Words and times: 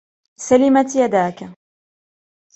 سلمت 0.39 0.95
يداك! 0.95 1.49